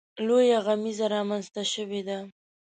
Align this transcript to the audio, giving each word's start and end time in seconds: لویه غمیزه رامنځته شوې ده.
لویه 0.27 0.59
غمیزه 0.65 1.05
رامنځته 1.15 1.63
شوې 1.73 2.01
ده. 2.07 2.19